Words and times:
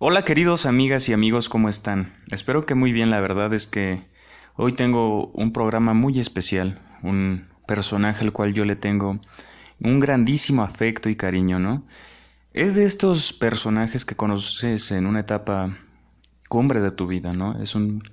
Hola 0.00 0.24
queridos 0.24 0.64
amigas 0.64 1.08
y 1.08 1.12
amigos, 1.12 1.48
¿cómo 1.48 1.68
están? 1.68 2.12
Espero 2.30 2.64
que 2.64 2.76
muy 2.76 2.92
bien, 2.92 3.10
la 3.10 3.20
verdad 3.20 3.52
es 3.52 3.66
que 3.66 4.06
hoy 4.54 4.70
tengo 4.70 5.26
un 5.32 5.52
programa 5.52 5.92
muy 5.92 6.20
especial, 6.20 6.80
un 7.02 7.48
personaje 7.66 8.22
al 8.22 8.32
cual 8.32 8.54
yo 8.54 8.64
le 8.64 8.76
tengo 8.76 9.18
un 9.80 9.98
grandísimo 9.98 10.62
afecto 10.62 11.08
y 11.08 11.16
cariño, 11.16 11.58
¿no? 11.58 11.84
Es 12.52 12.76
de 12.76 12.84
estos 12.84 13.32
personajes 13.32 14.04
que 14.04 14.14
conoces 14.14 14.92
en 14.92 15.04
una 15.04 15.18
etapa 15.18 15.76
cumbre 16.48 16.80
de 16.80 16.92
tu 16.92 17.08
vida, 17.08 17.32
¿no? 17.32 17.60
Es 17.60 17.74
un, 17.74 18.04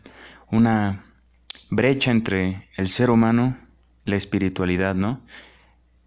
una 0.50 1.04
brecha 1.70 2.10
entre 2.10 2.68
el 2.78 2.88
ser 2.88 3.12
humano, 3.12 3.60
la 4.06 4.16
espiritualidad, 4.16 4.96
¿no? 4.96 5.22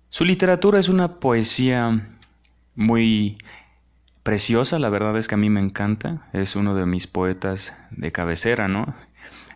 Su 0.09 0.25
literatura 0.25 0.81
es 0.81 0.89
una 0.89 1.21
poesía 1.21 2.19
muy 2.75 3.37
preciosa, 4.29 4.79
la 4.79 4.91
verdad 4.91 5.17
es 5.17 5.27
que 5.27 5.37
a 5.37 5.39
mí 5.39 5.49
me 5.49 5.61
encanta, 5.61 6.29
es 6.35 6.55
uno 6.55 6.75
de 6.75 6.85
mis 6.85 7.07
poetas 7.07 7.75
de 7.91 8.13
cabecera, 8.13 8.69
¿no? 8.69 8.95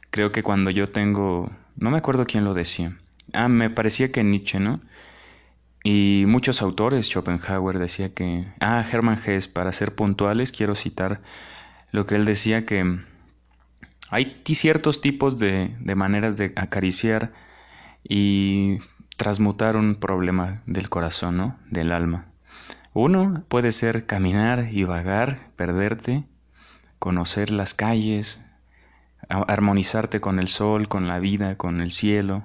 Creo 0.08 0.32
que 0.32 0.42
cuando 0.42 0.70
yo 0.70 0.86
tengo, 0.86 1.52
no 1.76 1.90
me 1.90 1.98
acuerdo 1.98 2.24
quién 2.24 2.46
lo 2.46 2.54
decía, 2.54 2.96
ah, 3.34 3.48
me 3.48 3.68
parecía 3.68 4.10
que 4.10 4.24
Nietzsche, 4.24 4.60
¿no? 4.60 4.80
Y 5.84 6.24
muchos 6.26 6.62
autores, 6.62 7.06
Schopenhauer 7.06 7.78
decía 7.78 8.14
que, 8.14 8.50
ah, 8.60 8.82
Hermann 8.90 9.18
Hesse, 9.22 9.46
para 9.46 9.72
ser 9.72 9.94
puntuales, 9.94 10.52
quiero 10.52 10.74
citar 10.74 11.20
lo 11.90 12.06
que 12.06 12.14
él 12.14 12.24
decía 12.24 12.64
que 12.64 12.98
hay 14.08 14.40
ciertos 14.46 15.02
tipos 15.02 15.38
de, 15.38 15.76
de 15.80 15.94
maneras 15.96 16.38
de 16.38 16.54
acariciar 16.56 17.34
y 18.08 18.78
transmutar 19.18 19.76
un 19.76 19.96
problema 19.96 20.62
del 20.64 20.88
corazón, 20.88 21.36
¿no? 21.36 21.58
Del 21.68 21.92
alma. 21.92 22.31
Uno 22.94 23.42
puede 23.48 23.72
ser 23.72 24.04
caminar 24.04 24.68
y 24.70 24.84
vagar, 24.84 25.50
perderte, 25.56 26.24
conocer 26.98 27.50
las 27.50 27.72
calles, 27.72 28.44
armonizarte 29.28 30.20
con 30.20 30.38
el 30.38 30.48
sol, 30.48 30.88
con 30.88 31.08
la 31.08 31.18
vida, 31.18 31.56
con 31.56 31.80
el 31.80 31.90
cielo. 31.90 32.44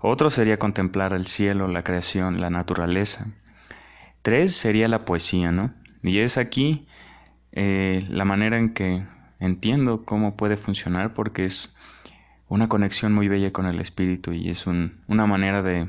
Otro 0.00 0.30
sería 0.30 0.58
contemplar 0.58 1.12
el 1.12 1.26
cielo, 1.26 1.68
la 1.68 1.84
creación, 1.84 2.40
la 2.40 2.50
naturaleza. 2.50 3.28
Tres 4.22 4.56
sería 4.56 4.88
la 4.88 5.04
poesía, 5.04 5.52
¿no? 5.52 5.72
Y 6.02 6.18
es 6.18 6.38
aquí 6.38 6.88
eh, 7.52 8.04
la 8.10 8.24
manera 8.24 8.58
en 8.58 8.74
que 8.74 9.06
entiendo 9.38 10.04
cómo 10.04 10.36
puede 10.36 10.56
funcionar 10.56 11.14
porque 11.14 11.44
es 11.44 11.72
una 12.48 12.68
conexión 12.68 13.14
muy 13.14 13.28
bella 13.28 13.52
con 13.52 13.66
el 13.66 13.78
espíritu 13.78 14.32
y 14.32 14.50
es 14.50 14.66
una 14.66 15.26
manera 15.26 15.62
de 15.62 15.88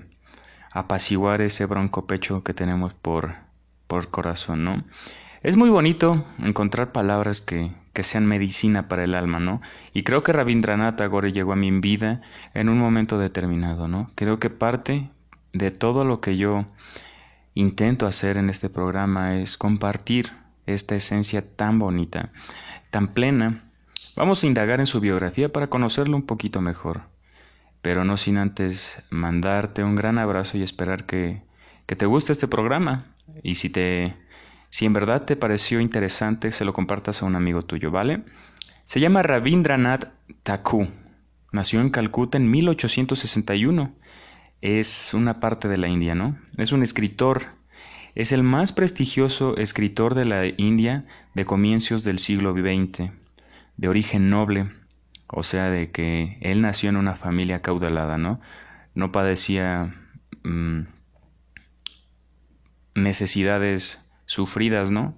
apaciguar 0.72 1.42
ese 1.42 1.66
bronco 1.66 2.06
pecho 2.06 2.44
que 2.44 2.54
tenemos 2.54 2.94
por 2.94 3.49
por 3.90 4.10
corazón, 4.10 4.64
¿no? 4.64 4.86
Es 5.42 5.58
muy 5.58 5.70
bonito 5.70 6.24
encontrar 6.38 6.92
palabras 6.92 7.42
que, 7.42 7.72
que 7.92 8.04
sean 8.04 8.28
medicina 8.28 8.88
para 8.88 9.04
el 9.04 9.16
alma, 9.16 9.40
¿no? 9.40 9.62
Y 9.94 10.04
creo 10.04 10.22
que 10.22 10.32
Rabindranath 10.32 10.98
Tagore 10.98 11.34
llegó 11.34 11.54
a 11.54 11.58
mi 11.58 11.72
vida 11.72 12.22
en 12.54 12.70
un 12.70 12.78
momento 12.78 13.18
determinado, 13.18 13.88
¿no? 13.88 14.12
Creo 14.14 14.40
que 14.40 14.52
parte 14.52 15.10
de 15.54 15.72
todo 15.72 16.06
lo 16.06 16.22
que 16.22 16.38
yo 16.38 16.68
intento 17.56 18.06
hacer 18.06 18.38
en 18.38 18.52
este 18.52 18.70
programa 18.70 19.38
es 19.38 19.58
compartir 19.58 20.34
esta 20.68 20.96
esencia 20.96 21.42
tan 21.56 21.80
bonita, 21.80 22.32
tan 22.92 23.08
plena. 23.08 23.64
Vamos 24.16 24.44
a 24.44 24.48
indagar 24.48 24.80
en 24.80 24.86
su 24.86 25.00
biografía 25.00 25.52
para 25.52 25.68
conocerlo 25.68 26.16
un 26.16 26.28
poquito 26.28 26.62
mejor, 26.62 27.02
pero 27.82 28.06
no 28.06 28.18
sin 28.18 28.38
antes 28.38 29.02
mandarte 29.10 29.84
un 29.84 29.96
gran 29.96 30.20
abrazo 30.20 30.60
y 30.60 30.62
esperar 30.62 31.06
que, 31.06 31.42
que 31.88 31.96
te 31.96 32.06
guste 32.06 32.34
este 32.34 32.48
programa. 32.48 33.00
Y 33.44 33.56
si 33.56 33.70
te 33.70 34.16
si 34.70 34.86
en 34.86 34.94
verdad 34.94 35.26
te 35.26 35.36
pareció 35.36 35.80
interesante, 35.80 36.52
se 36.52 36.64
lo 36.64 36.74
compartas 36.74 37.22
a 37.22 37.26
un 37.26 37.36
amigo 37.36 37.64
tuyo, 37.64 37.90
¿vale? 37.90 38.24
Se 38.86 39.00
llama 39.00 39.24
Rabindranath 39.24 40.12
Thakur. 40.44 40.88
Nació 41.52 41.82
en 41.82 41.90
Calcuta 41.90 42.38
en 42.38 42.50
1861. 42.52 43.96
Es 44.62 45.14
una 45.16 45.40
parte 45.40 45.68
de 45.68 45.78
la 45.78 45.88
India, 45.88 46.14
¿no? 46.14 46.38
Es 46.58 46.72
un 46.72 46.84
escritor. 46.84 47.48
Es 48.14 48.32
el 48.32 48.44
más 48.44 48.72
prestigioso 48.72 49.58
escritor 49.58 50.14
de 50.14 50.26
la 50.26 50.46
India 50.46 51.06
de 51.34 51.46
comienzos 51.46 52.04
del 52.04 52.20
siglo 52.20 52.54
XX, 52.54 53.12
de 53.78 53.88
origen 53.88 54.30
noble, 54.30 54.70
o 55.28 55.44
sea, 55.44 55.70
de 55.70 55.92
que 55.92 56.38
él 56.42 56.62
nació 56.62 56.90
en 56.90 56.98
una 56.98 57.16
familia 57.16 57.60
caudalada, 57.60 58.18
¿no? 58.18 58.40
No 58.94 59.12
padecía 59.12 59.96
mm, 60.44 60.82
necesidades 62.96 64.10
sufridas, 64.26 64.92
¿no? 64.92 65.16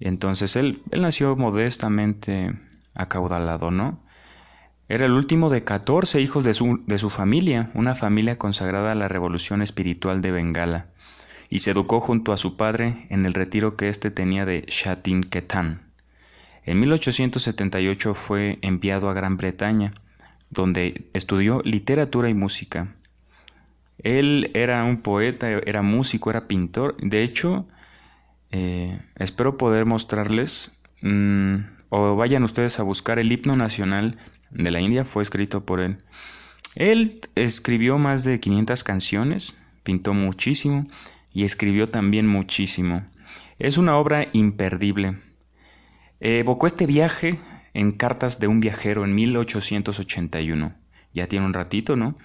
Entonces 0.00 0.56
él, 0.56 0.82
nació 0.90 1.36
modestamente 1.36 2.58
acaudalado, 2.94 3.70
¿no? 3.70 4.02
Era 4.88 5.06
el 5.06 5.12
último 5.12 5.50
de 5.50 5.64
14 5.64 6.20
hijos 6.20 6.44
de 6.44 6.54
su, 6.54 6.82
de 6.86 6.98
su 6.98 7.10
familia, 7.10 7.70
una 7.74 7.94
familia 7.94 8.38
consagrada 8.38 8.92
a 8.92 8.94
la 8.94 9.08
revolución 9.08 9.60
espiritual 9.60 10.22
de 10.22 10.30
Bengala, 10.30 10.86
y 11.50 11.58
se 11.60 11.72
educó 11.72 12.00
junto 12.00 12.32
a 12.32 12.36
su 12.36 12.56
padre 12.56 13.06
en 13.10 13.26
el 13.26 13.34
retiro 13.34 13.76
que 13.76 13.88
éste 13.88 14.10
tenía 14.10 14.44
de 14.46 14.64
Shatin 14.66 15.22
Ketan. 15.22 15.82
En 16.64 16.80
1878 16.80 18.14
fue 18.14 18.58
enviado 18.62 19.08
a 19.08 19.14
Gran 19.14 19.36
Bretaña, 19.36 19.94
donde 20.50 21.08
estudió 21.12 21.60
literatura 21.64 22.28
y 22.28 22.34
música. 22.34 22.94
Él 23.98 24.50
era 24.54 24.84
un 24.84 25.02
poeta, 25.02 25.50
era 25.50 25.82
músico, 25.82 26.30
era 26.30 26.46
pintor. 26.46 26.96
De 26.98 27.22
hecho, 27.22 27.66
eh, 28.50 29.00
espero 29.16 29.58
poder 29.58 29.86
mostrarles, 29.86 30.78
mm, 31.02 31.56
o 31.90 32.16
vayan 32.16 32.44
ustedes 32.44 32.78
a 32.78 32.82
buscar 32.82 33.18
el 33.18 33.32
himno 33.32 33.56
nacional 33.56 34.18
de 34.50 34.70
la 34.70 34.80
India, 34.80 35.04
fue 35.04 35.22
escrito 35.22 35.64
por 35.64 35.80
él. 35.80 35.98
Él 36.74 37.20
escribió 37.34 37.98
más 37.98 38.24
de 38.24 38.40
500 38.40 38.84
canciones, 38.84 39.56
pintó 39.82 40.14
muchísimo 40.14 40.86
y 41.32 41.44
escribió 41.44 41.88
también 41.88 42.26
muchísimo. 42.26 43.06
Es 43.58 43.78
una 43.78 43.96
obra 43.96 44.28
imperdible. 44.32 45.18
Evocó 46.20 46.66
este 46.66 46.86
viaje 46.86 47.38
en 47.74 47.92
Cartas 47.92 48.38
de 48.38 48.48
un 48.48 48.60
viajero 48.60 49.04
en 49.04 49.14
1881. 49.14 50.74
Ya 51.14 51.26
tiene 51.26 51.46
un 51.46 51.54
ratito, 51.54 51.96
¿no? 51.96 52.16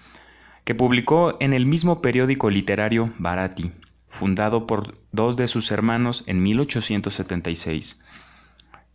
Que 0.64 0.76
publicó 0.76 1.38
en 1.40 1.54
el 1.54 1.66
mismo 1.66 2.02
periódico 2.02 2.50
literario 2.50 3.14
Bharati, 3.18 3.72
fundado 4.10 4.68
por 4.68 4.94
dos 5.12 5.36
de 5.36 5.48
sus 5.48 5.72
hermanos 5.72 6.24
en 6.28 6.42
1876. 6.42 8.00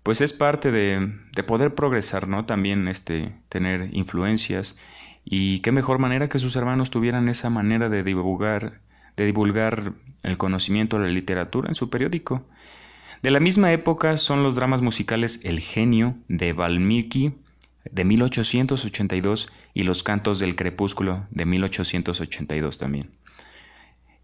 Pues 0.02 0.20
es 0.20 0.32
parte 0.32 0.70
de, 0.70 1.12
de 1.34 1.42
poder 1.42 1.74
progresar, 1.74 2.28
¿no? 2.28 2.46
También 2.46 2.88
este, 2.88 3.34
tener 3.48 3.90
influencias 3.92 4.76
y 5.24 5.58
qué 5.60 5.72
mejor 5.72 5.98
manera 5.98 6.28
que 6.28 6.38
sus 6.38 6.56
hermanos 6.56 6.90
tuvieran 6.90 7.28
esa 7.28 7.50
manera 7.50 7.90
de 7.90 8.02
divulgar, 8.02 8.80
de 9.16 9.26
divulgar 9.26 9.92
el 10.22 10.38
conocimiento 10.38 10.98
de 10.98 11.06
la 11.06 11.12
literatura 11.12 11.68
en 11.68 11.74
su 11.74 11.90
periódico. 11.90 12.46
De 13.22 13.30
la 13.30 13.40
misma 13.40 13.72
época 13.72 14.16
son 14.16 14.42
los 14.42 14.54
dramas 14.54 14.80
musicales 14.80 15.40
El 15.42 15.60
genio 15.60 16.16
de 16.28 16.52
Valmiki 16.52 17.34
de 17.92 18.04
1882 18.04 19.48
y 19.74 19.82
Los 19.84 20.02
Cantos 20.02 20.38
del 20.38 20.56
Crepúsculo 20.56 21.26
de 21.30 21.44
1882 21.46 22.78
también. 22.78 23.10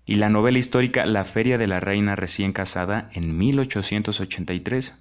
Y 0.07 0.17
la 0.17 0.29
novela 0.29 0.59
histórica 0.59 1.07
La 1.07 1.25
Feria 1.25 1.57
de 1.59 1.67
la 1.67 1.81
Reina 1.81 2.17
recién 2.17 2.53
casada 2.53 3.09
en 3.13 3.39
1883. 3.39 4.95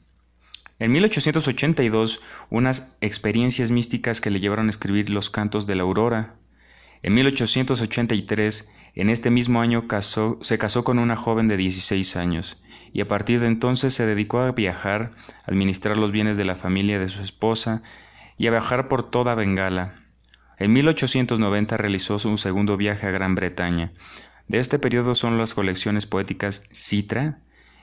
En 0.80 0.92
1882, 0.92 2.22
unas 2.50 2.96
experiencias 3.02 3.72
místicas 3.72 4.22
que 4.22 4.32
le 4.32 4.40
llevaron 4.40 4.68
a 4.68 4.70
escribir 4.70 5.10
Los 5.10 5.30
Cantos 5.30 5.68
de 5.68 5.76
la 5.76 5.84
Aurora. 5.84 6.36
En 7.02 7.14
1883, 7.14 8.70
en 8.96 9.10
este 9.10 9.30
mismo 9.30 9.62
año, 9.62 9.86
se 10.42 10.58
casó 10.58 10.84
con 10.84 11.00
una 11.00 11.16
joven 11.16 11.48
de 11.48 11.58
16 11.58 12.16
años 12.16 12.62
y 12.94 13.02
a 13.02 13.08
partir 13.08 13.40
de 13.40 13.48
entonces 13.48 13.94
se 13.94 14.06
dedicó 14.06 14.40
a 14.40 14.52
viajar, 14.52 15.12
administrar 15.46 15.98
los 15.98 16.12
bienes 16.12 16.38
de 16.38 16.46
la 16.46 16.56
familia 16.56 17.00
de 17.00 17.08
su 17.08 17.24
esposa 17.24 17.82
y 18.38 18.48
a 18.48 18.52
viajar 18.52 18.88
por 18.88 19.10
toda 19.10 19.36
Bengala. 19.36 19.96
En 20.58 20.74
1890 20.74 21.78
realizó 21.78 22.20
su 22.20 22.38
segundo 22.38 22.78
viaje 22.78 23.08
a 23.08 23.12
Gran 23.12 23.36
Bretaña. 23.36 23.92
De 24.48 24.60
este 24.60 24.80
periodo 24.80 25.16
son 25.16 25.38
las 25.38 25.54
colecciones 25.54 26.06
poéticas 26.06 26.64
Citra 26.74 27.40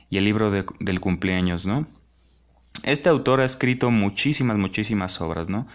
y 0.08 0.19
el 0.19 0.25
libro 0.25 0.50
del 0.50 1.00
cumpleaños, 1.00 1.67
¿no? 1.67 1.87
Este 2.82 3.08
autor 3.08 3.41
ha 3.41 3.44
escrito 3.44 3.91
muchísimas, 3.91 4.56
muchísimas 4.56 5.20
obras, 5.20 5.49
¿no? 5.49 5.67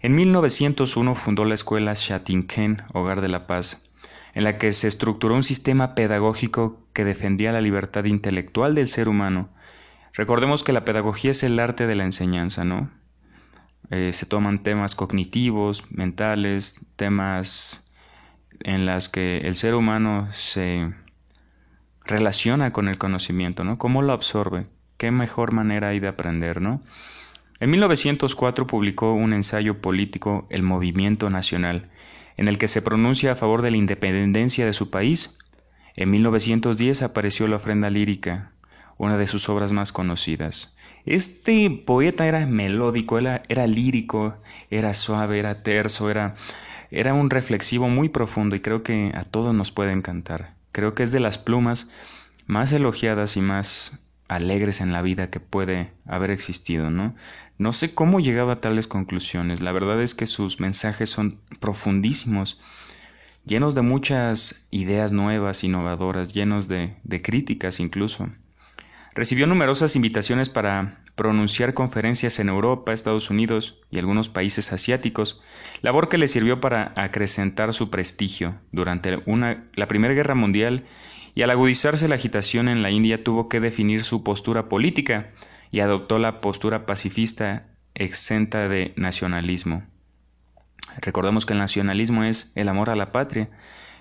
En 0.00 0.14
1901 0.14 1.14
fundó 1.14 1.44
la 1.44 1.54
escuela 1.54 1.92
Shatinken, 1.94 2.82
Hogar 2.92 3.20
de 3.20 3.28
la 3.28 3.46
Paz, 3.46 3.82
en 4.34 4.44
la 4.44 4.58
que 4.58 4.72
se 4.72 4.88
estructuró 4.88 5.34
un 5.34 5.42
sistema 5.42 5.94
pedagógico 5.94 6.86
que 6.92 7.04
defendía 7.04 7.52
la 7.52 7.60
libertad 7.60 8.04
intelectual 8.04 8.74
del 8.74 8.88
ser 8.88 9.08
humano. 9.08 9.48
Recordemos 10.12 10.62
que 10.62 10.72
la 10.72 10.84
pedagogía 10.84 11.30
es 11.30 11.42
el 11.42 11.58
arte 11.58 11.86
de 11.86 11.94
la 11.94 12.04
enseñanza, 12.04 12.64
¿no? 12.64 12.90
Eh, 13.90 14.12
se 14.12 14.26
toman 14.26 14.62
temas 14.62 14.94
cognitivos, 14.94 15.84
mentales, 15.90 16.80
temas 16.96 17.82
en 18.60 18.86
las 18.86 19.08
que 19.08 19.38
el 19.38 19.56
ser 19.56 19.74
humano 19.74 20.28
se 20.32 20.92
relaciona 22.04 22.72
con 22.72 22.88
el 22.88 22.98
conocimiento, 22.98 23.64
¿no? 23.64 23.78
¿Cómo 23.78 24.02
lo 24.02 24.12
absorbe? 24.12 24.66
qué 24.96 25.10
mejor 25.10 25.52
manera 25.52 25.88
hay 25.88 26.00
de 26.00 26.08
aprender, 26.08 26.60
¿no? 26.60 26.82
En 27.60 27.70
1904 27.70 28.66
publicó 28.66 29.12
un 29.12 29.32
ensayo 29.32 29.80
político, 29.80 30.46
El 30.50 30.62
Movimiento 30.62 31.30
Nacional, 31.30 31.90
en 32.36 32.48
el 32.48 32.58
que 32.58 32.68
se 32.68 32.82
pronuncia 32.82 33.32
a 33.32 33.36
favor 33.36 33.62
de 33.62 33.70
la 33.70 33.78
independencia 33.78 34.66
de 34.66 34.74
su 34.74 34.90
país. 34.90 35.36
En 35.96 36.10
1910 36.10 37.02
apareció 37.02 37.46
La 37.46 37.56
ofrenda 37.56 37.88
lírica, 37.88 38.52
una 38.98 39.16
de 39.16 39.26
sus 39.26 39.48
obras 39.48 39.72
más 39.72 39.92
conocidas. 39.92 40.76
Este 41.06 41.70
poeta 41.70 42.26
era 42.26 42.44
melódico, 42.46 43.16
era, 43.16 43.42
era 43.48 43.68
lírico, 43.68 44.36
era 44.70 44.92
suave, 44.92 45.38
era 45.38 45.62
terso, 45.62 46.10
era, 46.10 46.34
era 46.90 47.14
un 47.14 47.30
reflexivo 47.30 47.88
muy 47.88 48.08
profundo 48.08 48.56
y 48.56 48.60
creo 48.60 48.82
que 48.82 49.12
a 49.14 49.22
todos 49.22 49.54
nos 49.54 49.70
puede 49.70 49.92
encantar. 49.92 50.54
Creo 50.72 50.94
que 50.96 51.04
es 51.04 51.12
de 51.12 51.20
las 51.20 51.38
plumas 51.38 51.88
más 52.46 52.72
elogiadas 52.72 53.36
y 53.36 53.40
más 53.40 54.00
alegres 54.26 54.80
en 54.80 54.92
la 54.92 55.00
vida 55.00 55.30
que 55.30 55.38
puede 55.38 55.92
haber 56.06 56.32
existido, 56.32 56.90
¿no? 56.90 57.14
No 57.56 57.72
sé 57.72 57.94
cómo 57.94 58.18
llegaba 58.18 58.54
a 58.54 58.60
tales 58.60 58.88
conclusiones. 58.88 59.62
La 59.62 59.70
verdad 59.70 60.02
es 60.02 60.16
que 60.16 60.26
sus 60.26 60.58
mensajes 60.58 61.08
son 61.08 61.38
profundísimos, 61.60 62.60
llenos 63.44 63.76
de 63.76 63.82
muchas 63.82 64.66
ideas 64.72 65.12
nuevas, 65.12 65.62
innovadoras, 65.62 66.34
llenos 66.34 66.66
de, 66.66 66.96
de 67.04 67.22
críticas 67.22 67.78
incluso. 67.78 68.28
Recibió 69.16 69.46
numerosas 69.46 69.96
invitaciones 69.96 70.50
para 70.50 71.00
pronunciar 71.14 71.72
conferencias 71.72 72.38
en 72.38 72.50
Europa, 72.50 72.92
Estados 72.92 73.30
Unidos 73.30 73.80
y 73.90 73.98
algunos 73.98 74.28
países 74.28 74.74
asiáticos, 74.74 75.40
labor 75.80 76.10
que 76.10 76.18
le 76.18 76.28
sirvió 76.28 76.60
para 76.60 76.92
acrecentar 76.96 77.72
su 77.72 77.88
prestigio 77.88 78.60
durante 78.72 79.18
la 79.74 79.88
Primera 79.88 80.12
Guerra 80.12 80.34
Mundial 80.34 80.84
y 81.34 81.40
al 81.40 81.48
agudizarse 81.48 82.08
la 82.08 82.16
agitación 82.16 82.68
en 82.68 82.82
la 82.82 82.90
India 82.90 83.24
tuvo 83.24 83.48
que 83.48 83.58
definir 83.58 84.04
su 84.04 84.22
postura 84.22 84.68
política, 84.68 85.26
y 85.70 85.80
adoptó 85.80 86.18
la 86.18 86.42
postura 86.42 86.84
pacifista 86.84 87.66
exenta 87.94 88.68
de 88.68 88.92
nacionalismo. 88.96 89.82
Recordemos 91.00 91.46
que 91.46 91.54
el 91.54 91.58
nacionalismo 91.58 92.22
es 92.24 92.52
el 92.54 92.68
amor 92.68 92.90
a 92.90 92.96
la 92.96 93.12
patria, 93.12 93.48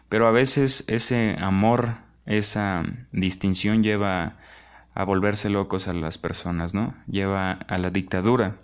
pero 0.10 0.28
a 0.28 0.32
veces 0.32 0.84
ese 0.88 1.38
amor, 1.40 2.00
esa 2.26 2.84
distinción 3.14 3.82
lleva 3.82 4.24
a 4.24 4.38
volverse 5.04 5.50
locos 5.50 5.88
a 5.88 5.94
las 5.94 6.18
personas, 6.18 6.74
¿no? 6.74 6.96
Lleva 7.08 7.52
a 7.52 7.78
la 7.78 7.90
dictadura. 7.90 8.58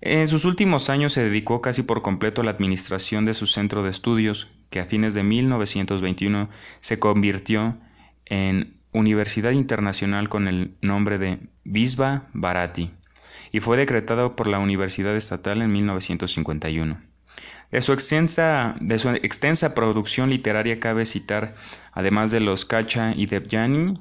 En 0.00 0.26
sus 0.28 0.44
últimos 0.44 0.90
años 0.90 1.12
se 1.12 1.24
dedicó 1.24 1.60
casi 1.60 1.82
por 1.82 2.02
completo 2.02 2.40
a 2.40 2.44
la 2.44 2.50
administración 2.50 3.24
de 3.24 3.34
su 3.34 3.46
centro 3.46 3.82
de 3.82 3.90
estudios, 3.90 4.48
que 4.70 4.80
a 4.80 4.84
fines 4.84 5.14
de 5.14 5.22
1921 5.22 6.48
se 6.80 6.98
convirtió 6.98 7.78
en 8.26 8.80
Universidad 8.92 9.52
Internacional 9.52 10.28
con 10.28 10.48
el 10.48 10.76
nombre 10.80 11.18
de 11.18 11.40
Visva 11.64 12.28
Bharati 12.32 12.90
y 13.52 13.60
fue 13.60 13.76
decretado 13.76 14.34
por 14.34 14.48
la 14.48 14.58
Universidad 14.58 15.14
Estatal 15.14 15.62
en 15.62 15.72
1951. 15.72 17.00
De 17.70 17.80
su, 17.80 17.92
extensa, 17.92 18.76
de 18.80 18.98
su 18.98 19.08
extensa 19.10 19.74
producción 19.74 20.30
literaria 20.30 20.80
cabe 20.80 21.06
citar, 21.06 21.54
además 21.92 22.30
de 22.30 22.40
Los 22.40 22.64
Cacha 22.64 23.14
y 23.16 23.26
Devyani, 23.26 23.94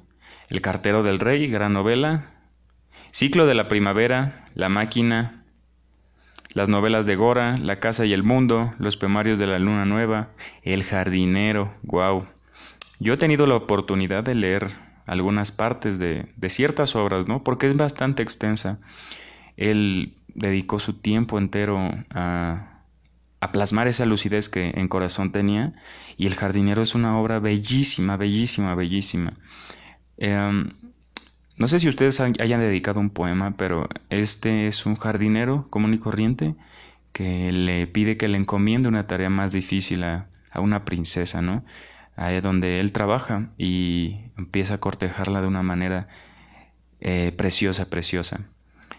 El 0.51 0.61
cartero 0.61 1.01
del 1.01 1.17
rey, 1.17 1.47
gran 1.47 1.71
novela, 1.71 2.29
Ciclo 3.11 3.47
de 3.47 3.55
la 3.55 3.69
primavera, 3.69 4.49
La 4.53 4.67
máquina, 4.67 5.43
las 6.53 6.67
novelas 6.67 7.05
de 7.05 7.15
Gora, 7.15 7.57
La 7.57 7.79
casa 7.79 8.05
y 8.05 8.11
el 8.11 8.21
mundo, 8.21 8.73
Los 8.77 8.97
poemarios 8.97 9.39
de 9.39 9.47
la 9.47 9.59
luna 9.59 9.85
nueva, 9.85 10.27
El 10.61 10.83
jardinero, 10.83 11.73
wow, 11.83 12.25
yo 12.99 13.13
he 13.13 13.17
tenido 13.17 13.47
la 13.47 13.55
oportunidad 13.55 14.23
de 14.25 14.35
leer 14.35 14.67
algunas 15.07 15.53
partes 15.53 15.99
de, 15.99 16.27
ciertas 16.49 16.97
obras, 16.97 17.29
¿no? 17.29 17.43
Porque 17.43 17.65
es 17.65 17.77
bastante 17.77 18.21
extensa. 18.21 18.77
Él 19.55 20.17
dedicó 20.35 20.79
su 20.79 20.93
tiempo 20.93 21.39
entero 21.39 21.79
a, 22.13 22.67
plasmar 23.53 23.87
esa 23.87 24.05
lucidez 24.05 24.49
que 24.49 24.73
en 24.75 24.87
corazón 24.87 25.31
tenía 25.31 25.73
y 26.15 26.27
El 26.27 26.35
jardinero 26.35 26.81
es 26.81 26.93
una 26.93 27.17
obra 27.17 27.39
bellísima, 27.39 28.17
bellísima, 28.17 28.75
bellísima. 28.75 29.31
Em, 30.23 30.69
no 31.57 31.67
sé 31.67 31.79
si 31.79 31.89
ustedes 31.89 32.19
hayan 32.19 32.59
dedicado 32.59 32.99
un 32.99 33.09
poema, 33.09 33.57
pero 33.57 33.89
este 34.11 34.67
es 34.67 34.85
un 34.85 34.95
jardinero 34.95 35.67
común 35.71 35.95
y 35.95 35.97
corriente 35.97 36.53
que 37.11 37.51
le 37.51 37.87
pide 37.87 38.17
que 38.17 38.27
le 38.27 38.37
encomiende 38.37 38.87
una 38.87 39.07
tarea 39.07 39.31
más 39.31 39.51
difícil 39.51 40.03
a, 40.03 40.27
una 40.55 40.85
princesa, 40.85 41.41
¿no? 41.41 41.65
ahí 42.15 42.39
donde 42.39 42.79
él 42.79 42.91
trabaja 42.91 43.49
y 43.57 44.19
empieza 44.37 44.75
a 44.75 44.79
cortejarla 44.79 45.41
de 45.41 45.47
una 45.47 45.63
manera 45.63 46.07
eh, 46.99 47.33
preciosa, 47.35 47.89
preciosa. 47.89 48.41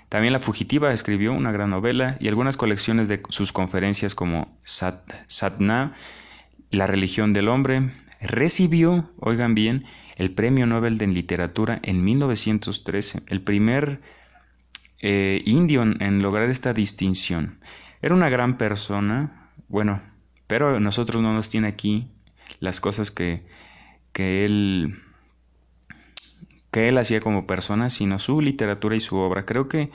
También 0.08 0.32
La 0.32 0.40
Fugitiva 0.40 0.92
escribió 0.92 1.32
una 1.32 1.52
gran 1.52 1.70
novela 1.70 2.16
y 2.18 2.26
algunas 2.26 2.56
colecciones 2.56 3.06
de 3.06 3.22
sus 3.28 3.52
conferencias 3.52 4.16
como 4.16 4.58
Sat, 4.64 5.08
Satna, 5.28 5.92
La 6.72 6.88
religión 6.88 7.32
del 7.32 7.48
hombre. 7.48 7.92
Recibió, 8.20 9.12
oigan 9.18 9.54
bien, 9.54 9.84
el 10.16 10.32
Premio 10.32 10.66
Nobel 10.66 10.98
de 10.98 11.06
Literatura 11.06 11.80
en 11.82 12.04
1913, 12.04 13.22
el 13.26 13.40
primer 13.42 14.00
eh, 15.00 15.42
indio 15.46 15.82
en 15.82 16.22
lograr 16.22 16.50
esta 16.50 16.72
distinción. 16.72 17.58
Era 18.00 18.14
una 18.14 18.28
gran 18.28 18.58
persona, 18.58 19.50
bueno, 19.68 20.02
pero 20.46 20.80
nosotros 20.80 21.22
no 21.22 21.32
nos 21.32 21.48
tiene 21.48 21.68
aquí 21.68 22.08
las 22.60 22.80
cosas 22.80 23.10
que, 23.10 23.44
que 24.12 24.44
él 24.44 24.98
que 26.70 26.88
él 26.88 26.96
hacía 26.96 27.20
como 27.20 27.46
persona, 27.46 27.90
sino 27.90 28.18
su 28.18 28.40
literatura 28.40 28.96
y 28.96 29.00
su 29.00 29.16
obra. 29.16 29.44
Creo 29.44 29.68
que 29.68 29.90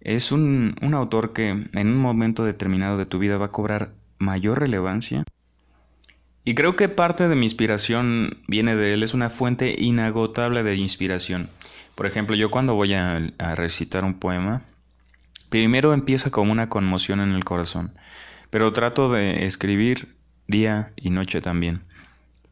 es 0.00 0.30
un, 0.30 0.76
un 0.80 0.94
autor 0.94 1.32
que 1.32 1.48
en 1.48 1.88
un 1.88 1.96
momento 1.96 2.44
determinado 2.44 2.96
de 2.96 3.06
tu 3.06 3.18
vida 3.18 3.38
va 3.38 3.46
a 3.46 3.50
cobrar 3.50 3.92
mayor 4.18 4.60
relevancia. 4.60 5.24
Y 6.48 6.54
creo 6.54 6.76
que 6.76 6.88
parte 6.88 7.26
de 7.26 7.34
mi 7.34 7.44
inspiración 7.44 8.38
viene 8.46 8.76
de 8.76 8.94
él, 8.94 9.02
es 9.02 9.14
una 9.14 9.30
fuente 9.30 9.74
inagotable 9.76 10.62
de 10.62 10.76
inspiración. 10.76 11.50
Por 11.96 12.06
ejemplo, 12.06 12.36
yo 12.36 12.52
cuando 12.52 12.74
voy 12.74 12.94
a, 12.94 13.18
recitar 13.56 14.04
un 14.04 14.20
poema, 14.20 14.62
primero 15.48 15.92
empieza 15.92 16.30
como 16.30 16.52
una 16.52 16.68
conmoción 16.68 17.18
en 17.18 17.32
el 17.32 17.44
corazón, 17.44 17.98
pero 18.48 18.72
trato 18.72 19.08
de 19.10 19.44
escribir 19.44 20.14
día 20.46 20.92
y 20.94 21.10
noche 21.10 21.40
también, 21.40 21.82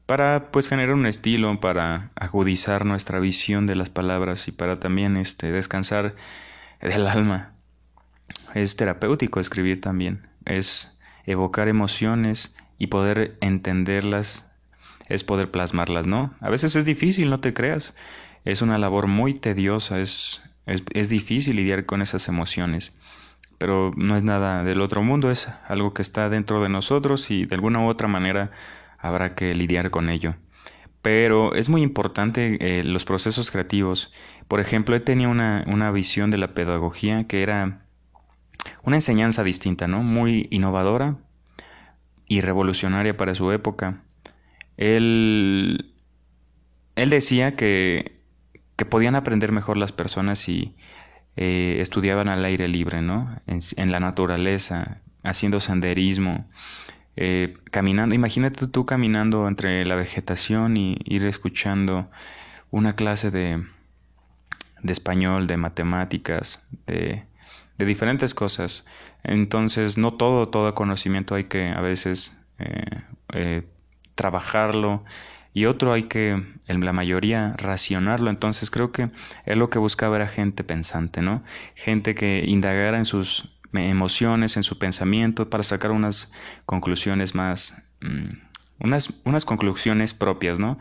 para 0.07 0.51
pues 0.51 0.69
generar 0.69 0.97
un 0.97 1.07
estilo, 1.07 1.61
para 1.61 2.11
agudizar 2.17 2.85
nuestra 2.85 3.21
visión 3.21 3.69
de 3.69 3.77
las 3.77 3.91
palabras 3.91 4.49
y 4.49 4.51
para 4.51 4.81
también 4.81 5.17
este, 5.17 5.53
descansar 5.53 6.17
del 6.81 7.07
alma. 7.07 7.53
Es 8.55 8.75
terapéutico 8.75 9.39
escribir 9.39 9.81
también, 9.81 10.27
es 10.47 10.99
evocar 11.27 11.69
emociones 11.69 12.57
y 12.85 12.87
poder 12.87 13.37
entenderlas, 13.41 14.47
es 15.09 15.25
poder 15.25 15.51
plasmarlas, 15.51 16.07
¿no? 16.07 16.35
A 16.41 16.51
veces 16.51 16.77
es 16.77 16.85
difícil, 16.85 17.31
no 17.31 17.41
te 17.41 17.53
creas, 17.53 17.95
es 18.45 18.63
una 18.63 18.79
labor 18.79 19.07
muy 19.07 19.35
tediosa, 19.35 20.01
es, 20.01 20.43
es, 20.67 20.83
es 20.93 21.09
difícil 21.09 21.57
lidiar 21.57 21.87
con 21.87 22.03
esas 22.03 22.29
emociones 22.29 22.95
pero 23.59 23.93
no 23.97 24.17
es 24.17 24.23
nada 24.23 24.65
del 24.65 24.81
otro 24.81 25.03
mundo, 25.03 25.31
es 25.31 25.49
algo 25.69 25.95
que 25.95 26.03
está 26.03 26.29
dentro 26.29 26.63
de 26.63 26.69
nosotros 26.69 27.31
y 27.31 27.47
de 27.47 27.55
alguna 27.55 27.81
u 27.81 27.89
otra 27.89 28.09
manera 28.09 28.51
habrá 28.99 29.35
que 29.35 29.55
lidiar 29.55 29.91
con 29.91 30.11
ello. 30.11 30.35
Pero 31.03 31.55
es 31.55 31.69
muy 31.69 31.83
importante 31.83 32.59
eh, 32.61 32.85
los 32.85 33.05
procesos 33.05 33.51
creativos. 33.51 34.13
Por 34.49 34.61
ejemplo, 34.61 34.97
he 34.97 35.01
tenido 35.01 35.31
una, 35.31 35.65
una 35.67 35.91
visión 35.93 36.31
de 36.31 36.39
la 36.39 36.55
pedagogía 36.55 37.27
que 37.27 37.43
era 37.43 37.79
una 38.83 38.97
enseñanza 38.97 39.45
distinta, 39.45 39.87
¿no? 39.89 40.03
Muy 40.03 40.49
innovadora 40.51 41.17
y 42.29 42.41
revolucionaria 42.41 43.17
para 43.17 43.35
su 43.35 43.53
época. 43.53 44.03
Él, 44.77 45.95
él 46.97 47.11
decía 47.11 47.57
que, 47.57 48.21
que 48.77 48.85
podían 48.85 49.15
aprender 49.15 49.53
mejor 49.53 49.77
las 49.77 49.93
personas 49.93 50.39
si 50.39 50.75
eh, 51.37 51.79
estudiaban 51.81 52.29
al 52.29 52.45
aire 52.45 52.69
libre, 52.69 53.03
¿no? 53.03 53.41
En, 53.47 53.93
la 53.93 54.01
naturaleza, 54.01 55.01
haciendo 55.23 55.61
senderismo, 55.61 56.49
eh, 57.17 57.55
caminando. 57.71 58.15
Imagínate 58.15 58.67
tú 58.69 58.87
caminando 58.87 59.49
entre 59.49 59.85
la 59.85 59.97
vegetación 59.97 60.77
y 60.77 60.97
ir 61.05 61.25
escuchando 61.27 62.11
una 62.71 62.95
clase 62.95 63.31
de, 63.31 63.65
de 64.83 64.93
español, 64.93 65.47
de 65.47 65.57
matemáticas, 65.57 66.63
de, 66.87 67.25
de, 67.79 67.85
diferentes 67.85 68.35
cosas. 68.35 68.87
Entonces, 69.23 69.99
no 69.99 70.13
todo, 70.13 70.47
todo 70.47 70.73
conocimiento 70.75 71.35
hay 71.35 71.45
que 71.45 71.69
a 71.69 71.81
veces 71.81 72.37
eh, 72.59 73.63
trabajarlo 74.15 75.05
y 75.53 75.67
otro 75.67 75.93
hay 75.93 76.05
que, 76.05 76.43
en 76.67 76.85
la 76.85 76.93
mayoría, 76.93 77.55
racionarlo. 77.57 78.29
Entonces 78.29 78.71
creo 78.71 78.91
que 78.91 79.11
él 79.47 79.59
lo 79.61 79.71
que 79.71 79.79
buscaba 79.79 80.17
era 80.17 80.27
gente 80.27 80.65
pensante, 80.65 81.23
¿no? 81.23 81.45
Gente 81.77 82.17
que 82.17 82.45
indagara 82.47 82.99
en 82.99 83.05
sus 83.05 83.55
emociones, 83.73 84.57
en 84.57 84.65
su 84.65 84.79
pensamiento, 84.79 85.49
para 85.51 85.63
sacar 85.63 85.93
unas 85.93 86.33
conclusiones 86.67 87.37
más, 87.37 87.77
mm, 88.01 88.35
unas, 88.81 89.15
unas 89.25 89.45
conclusiones 89.45 90.13
propias, 90.13 90.59
¿no? 90.59 90.79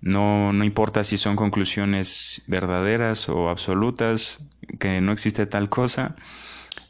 No, 0.00 0.52
no 0.52 0.64
importa 0.64 1.04
si 1.04 1.18
son 1.18 1.36
conclusiones 1.36 2.42
verdaderas 2.46 3.28
o 3.28 3.50
absolutas, 3.50 4.40
que 4.78 5.00
no 5.00 5.12
existe 5.12 5.46
tal 5.46 5.68
cosa, 5.68 6.16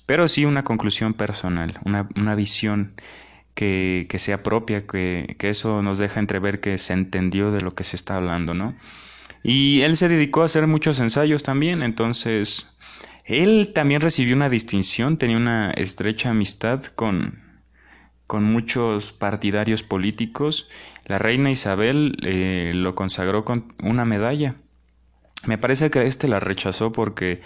pero 0.06 0.28
sí 0.28 0.44
una 0.44 0.64
conclusión 0.64 1.14
personal, 1.14 1.78
una, 1.84 2.08
una 2.16 2.34
visión 2.34 2.94
que, 3.54 4.06
que, 4.08 4.18
sea 4.18 4.42
propia, 4.42 4.86
que, 4.86 5.36
que 5.38 5.50
eso 5.50 5.82
nos 5.82 5.98
deja 5.98 6.20
entrever 6.20 6.60
que 6.60 6.78
se 6.78 6.92
entendió 6.92 7.50
de 7.50 7.62
lo 7.62 7.72
que 7.72 7.84
se 7.84 7.96
está 7.96 8.16
hablando, 8.16 8.54
¿no? 8.54 8.76
Y 9.42 9.80
él 9.82 9.96
se 9.96 10.08
dedicó 10.08 10.42
a 10.42 10.46
hacer 10.46 10.66
muchos 10.66 11.00
ensayos 11.00 11.42
también, 11.42 11.82
entonces 11.82 12.68
él 13.24 13.72
también 13.74 14.00
recibió 14.00 14.36
una 14.36 14.50
distinción, 14.50 15.16
tenía 15.16 15.36
una 15.36 15.70
estrecha 15.72 16.30
amistad 16.30 16.84
con, 16.84 17.49
con 18.30 18.44
muchos 18.44 19.10
partidarios 19.10 19.82
políticos. 19.82 20.68
La 21.06 21.18
reina 21.18 21.50
Isabel 21.50 22.16
eh, 22.22 22.70
lo 22.76 22.94
consagró 22.94 23.44
con 23.44 23.74
una 23.82 24.04
medalla. 24.04 24.54
Me 25.46 25.58
parece 25.58 25.90
que 25.90 26.06
este 26.06 26.28
la 26.28 26.38
rechazó 26.38 26.92
porque 26.92 27.40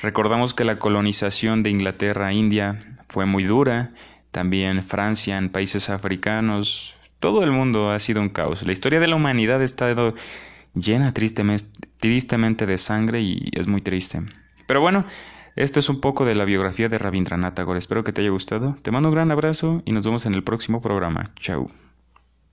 recordamos 0.00 0.54
que 0.54 0.64
la 0.64 0.78
colonización 0.78 1.64
de 1.64 1.70
Inglaterra 1.70 2.28
a 2.28 2.32
India 2.32 2.78
fue 3.08 3.26
muy 3.26 3.42
dura, 3.42 3.90
también 4.30 4.84
Francia 4.84 5.38
en 5.38 5.48
países 5.48 5.90
africanos, 5.90 6.94
todo 7.18 7.42
el 7.42 7.50
mundo 7.50 7.90
ha 7.90 7.98
sido 7.98 8.20
un 8.20 8.28
caos. 8.28 8.62
La 8.62 8.70
historia 8.70 9.00
de 9.00 9.08
la 9.08 9.16
humanidad 9.16 9.60
ha 9.60 9.64
estado 9.64 10.14
llena 10.72 11.12
tristemente, 11.12 11.66
tristemente 11.96 12.64
de 12.64 12.78
sangre 12.78 13.22
y 13.22 13.50
es 13.54 13.66
muy 13.66 13.80
triste. 13.80 14.20
Pero 14.68 14.80
bueno, 14.80 15.04
esto 15.58 15.80
es 15.80 15.88
un 15.88 16.00
poco 16.00 16.24
de 16.24 16.34
la 16.34 16.44
biografía 16.44 16.88
de 16.88 16.98
Rabindranath 16.98 17.54
Tagore. 17.54 17.78
Espero 17.78 18.04
que 18.04 18.12
te 18.12 18.20
haya 18.20 18.30
gustado. 18.30 18.76
Te 18.82 18.90
mando 18.90 19.08
un 19.08 19.14
gran 19.14 19.30
abrazo 19.30 19.82
y 19.84 19.92
nos 19.92 20.04
vemos 20.04 20.24
en 20.26 20.34
el 20.34 20.44
próximo 20.44 20.80
programa. 20.80 21.32
Chao. 21.36 21.68